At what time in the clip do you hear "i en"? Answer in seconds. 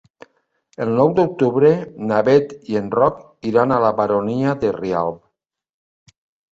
2.73-2.91